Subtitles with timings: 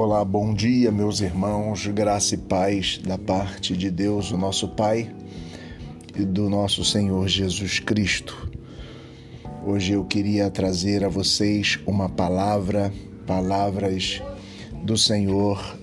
[0.00, 5.12] Olá, bom dia, meus irmãos, graça e paz da parte de Deus, o nosso Pai
[6.16, 8.48] e do nosso Senhor Jesus Cristo.
[9.66, 12.92] Hoje eu queria trazer a vocês uma palavra,
[13.26, 14.22] palavras
[14.84, 15.76] do Senhor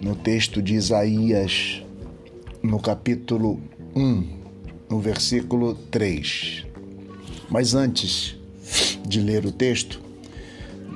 [0.00, 1.84] no texto de Isaías,
[2.62, 3.60] no capítulo
[3.94, 4.26] 1,
[4.88, 6.64] no versículo 3.
[7.50, 8.38] Mas antes
[9.06, 10.00] de ler o texto,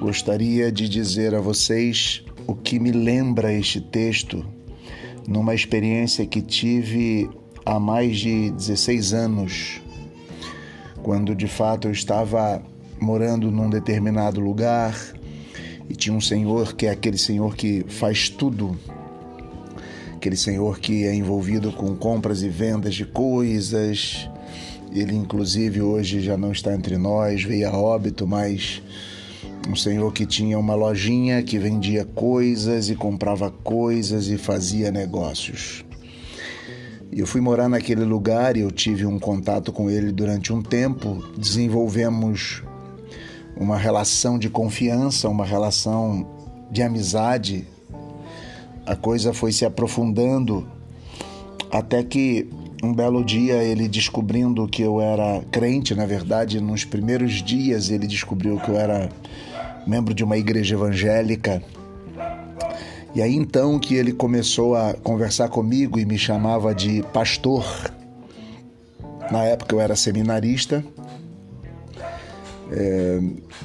[0.01, 4.43] gostaria de dizer a vocês o que me lembra este texto
[5.29, 7.29] numa experiência que tive
[7.65, 9.83] há mais de 16 anos,
[11.03, 12.62] quando de fato eu estava
[12.98, 14.97] morando num determinado lugar
[15.91, 18.75] e tinha um senhor que é aquele senhor que faz tudo,
[20.17, 24.27] aquele senhor que é envolvido com compras e vendas de coisas.
[24.91, 28.80] Ele, inclusive, hoje já não está entre nós, veio a óbito, mas
[29.69, 35.84] um senhor que tinha uma lojinha que vendia coisas e comprava coisas e fazia negócios.
[37.12, 41.23] Eu fui morar naquele lugar e eu tive um contato com ele durante um tempo.
[41.37, 42.62] Desenvolvemos
[43.57, 46.27] uma relação de confiança, uma relação
[46.70, 47.67] de amizade.
[48.87, 50.67] A coisa foi se aprofundando
[51.70, 52.48] até que
[52.83, 58.07] um belo dia ele descobrindo que eu era crente, na verdade, nos primeiros dias ele
[58.07, 59.11] descobriu que eu era
[59.89, 61.62] membro de uma igreja evangélica.
[63.14, 67.64] E aí então que ele começou a conversar comigo e me chamava de pastor.
[69.33, 70.84] Na época eu era seminarista.
[72.70, 73.20] É,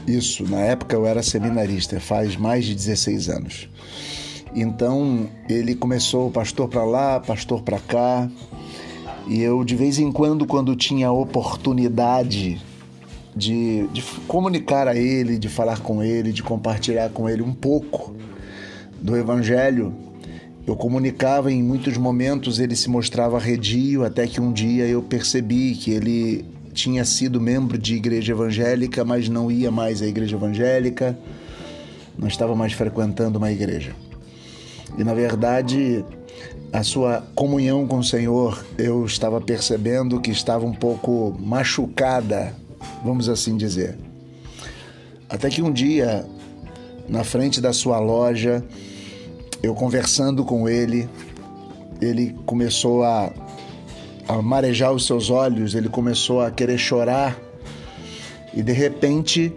[0.07, 3.69] isso, na época eu era seminarista, faz mais de 16 anos.
[4.55, 8.29] Então ele começou pastor para lá, pastor para cá.
[9.27, 12.61] E eu de vez em quando, quando tinha oportunidade
[13.35, 18.15] de, de comunicar a ele, de falar com ele, de compartilhar com ele um pouco
[19.01, 19.93] do Evangelho.
[20.65, 25.75] Eu comunicava em muitos momentos, ele se mostrava redio, até que um dia eu percebi
[25.75, 31.17] que ele tinha sido membro de igreja evangélica, mas não ia mais à igreja evangélica,
[32.17, 33.93] não estava mais frequentando uma igreja.
[34.97, 36.03] E na verdade,
[36.71, 42.55] a sua comunhão com o Senhor, eu estava percebendo que estava um pouco machucada
[43.03, 43.97] vamos assim dizer.
[45.29, 46.25] Até que um dia,
[47.07, 48.63] na frente da sua loja,
[49.61, 51.09] eu conversando com ele,
[52.01, 53.33] ele começou a,
[54.27, 57.39] a marejar os seus olhos, ele começou a querer chorar
[58.53, 59.51] e de repente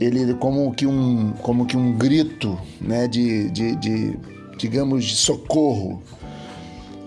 [0.00, 4.18] ele como que um como que um grito né de, de, de
[4.56, 6.02] digamos de socorro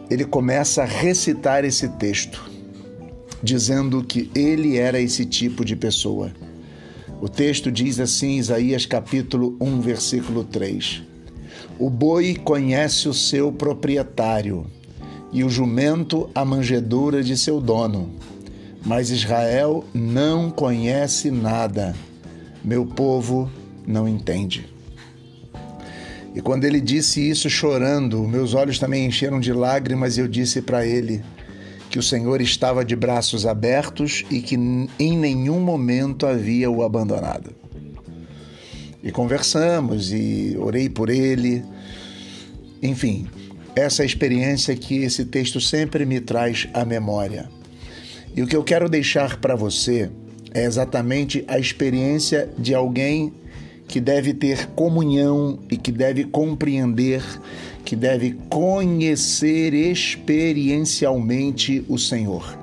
[0.09, 2.54] ele começa a recitar esse texto
[3.45, 6.31] dizendo que ele era esse tipo de pessoa.
[7.21, 11.03] O texto diz assim, Isaías capítulo 1, versículo 3:
[11.77, 14.65] O boi conhece o seu proprietário,
[15.31, 18.09] e o jumento a manjedoura de seu dono.
[18.83, 21.95] Mas Israel não conhece nada,
[22.63, 23.49] meu povo
[23.85, 24.65] não entende.
[26.33, 30.61] E quando ele disse isso chorando, meus olhos também encheram de lágrimas e eu disse
[30.61, 31.23] para ele:
[31.95, 37.55] que o Senhor estava de braços abertos e que em nenhum momento havia o abandonado.
[39.01, 41.63] E conversamos e orei por ele.
[42.83, 43.29] Enfim,
[43.73, 47.49] essa é experiência que esse texto sempre me traz à memória.
[48.35, 50.09] E o que eu quero deixar para você
[50.53, 53.31] é exatamente a experiência de alguém
[53.87, 57.23] que deve ter comunhão e que deve compreender
[57.85, 62.57] que deve conhecer experiencialmente o Senhor.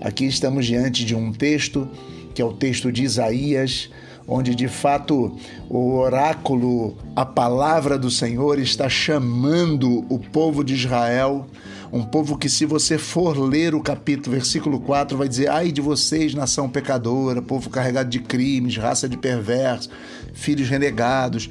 [0.00, 1.88] Aqui estamos diante de um texto
[2.34, 3.88] que é o texto de Isaías,
[4.30, 5.36] onde de fato
[5.68, 11.46] o oráculo, a palavra do Senhor está chamando o povo de Israel,
[11.92, 15.80] um povo que, se você for ler o capítulo, versículo 4, vai dizer: Ai de
[15.80, 19.90] vocês, nação pecadora, povo carregado de crimes, raça de perversos,
[20.32, 21.50] filhos renegados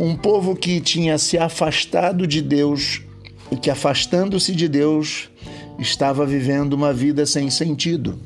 [0.00, 3.02] um povo que tinha se afastado de Deus
[3.50, 5.28] e que, afastando-se de Deus,
[5.76, 8.16] estava vivendo uma vida sem sentido.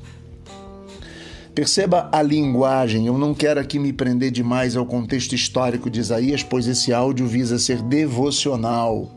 [1.55, 6.43] Perceba a linguagem, eu não quero aqui me prender demais ao contexto histórico de Isaías,
[6.43, 9.11] pois esse áudio visa ser devocional.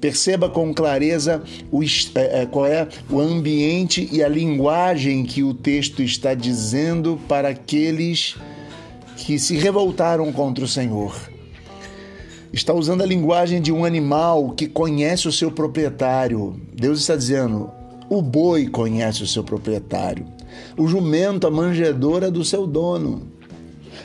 [0.00, 5.54] Perceba com clareza o, é, é, qual é o ambiente e a linguagem que o
[5.54, 8.34] texto está dizendo para aqueles
[9.16, 11.30] que se revoltaram contra o Senhor
[12.52, 16.60] está usando a linguagem de um animal que conhece o seu proprietário.
[16.74, 17.70] Deus está dizendo:
[18.10, 20.26] o boi conhece o seu proprietário,
[20.76, 23.28] o jumento a manjedora do seu dono.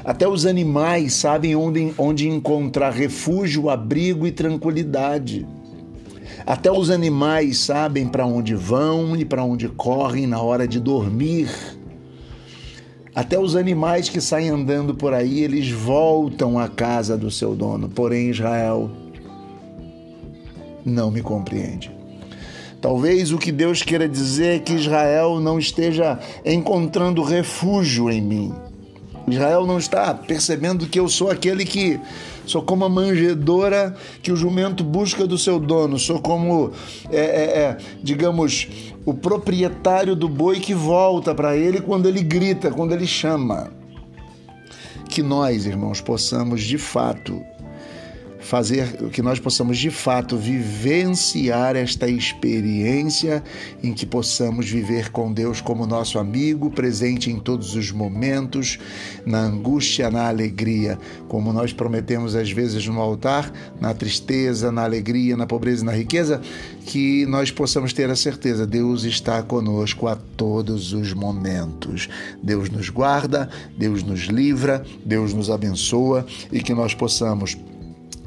[0.03, 5.45] Até os animais sabem onde, onde encontrar refúgio, abrigo e tranquilidade.
[6.45, 11.49] Até os animais sabem para onde vão e para onde correm na hora de dormir.
[13.13, 17.89] Até os animais que saem andando por aí, eles voltam à casa do seu dono.
[17.89, 18.91] Porém, Israel
[20.85, 21.96] não me compreende.
[22.87, 28.53] Talvez o que Deus queira dizer é que Israel não esteja encontrando refúgio em mim.
[29.27, 31.99] Israel não está percebendo que eu sou aquele que
[32.45, 33.93] sou como a manjedora
[34.23, 36.71] que o jumento busca do seu dono, sou como,
[37.11, 38.69] é, é, é, digamos,
[39.05, 43.69] o proprietário do boi que volta para ele quando ele grita, quando ele chama.
[45.09, 47.43] Que nós, irmãos, possamos de fato
[48.47, 53.43] fazer que nós possamos de fato vivenciar esta experiência
[53.83, 58.79] em que possamos viver com Deus como nosso amigo, presente em todos os momentos,
[59.25, 60.97] na angústia, na alegria,
[61.27, 63.51] como nós prometemos às vezes no altar,
[63.81, 66.41] na tristeza, na alegria, na pobreza e na riqueza,
[66.85, 72.07] que nós possamos ter a certeza Deus está conosco a todos os momentos.
[72.41, 77.57] Deus nos guarda, Deus nos livra, Deus nos abençoa e que nós possamos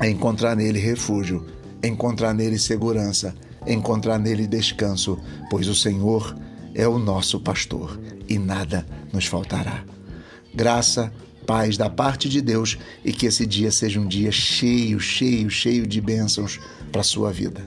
[0.09, 1.47] encontrar nele refúgio,
[1.83, 3.35] encontrar nele segurança,
[3.67, 5.19] encontrar nele descanso,
[5.51, 6.37] pois o Senhor
[6.75, 9.85] é o nosso pastor e nada nos faltará.
[10.55, 11.13] Graça,
[11.47, 15.87] paz da parte de Deus e que esse dia seja um dia cheio, cheio, cheio
[15.87, 16.61] de bênçãos
[16.91, 17.67] para a sua vida.